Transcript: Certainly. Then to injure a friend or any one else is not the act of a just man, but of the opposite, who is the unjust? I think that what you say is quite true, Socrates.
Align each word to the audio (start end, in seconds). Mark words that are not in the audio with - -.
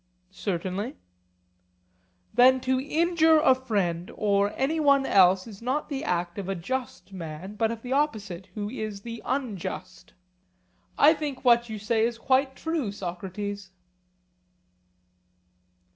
Certainly. 0.33 0.95
Then 2.33 2.59
to 2.61 2.79
injure 2.79 3.37
a 3.37 3.53
friend 3.53 4.09
or 4.15 4.51
any 4.57 4.79
one 4.79 5.05
else 5.05 5.45
is 5.45 5.61
not 5.61 5.89
the 5.89 6.03
act 6.03 6.39
of 6.39 6.49
a 6.49 6.55
just 6.55 7.13
man, 7.13 7.53
but 7.53 7.71
of 7.71 7.83
the 7.83 7.93
opposite, 7.93 8.47
who 8.55 8.67
is 8.67 9.01
the 9.01 9.21
unjust? 9.23 10.15
I 10.97 11.13
think 11.13 11.35
that 11.37 11.45
what 11.45 11.69
you 11.69 11.77
say 11.77 12.03
is 12.03 12.17
quite 12.17 12.55
true, 12.55 12.91
Socrates. 12.91 13.69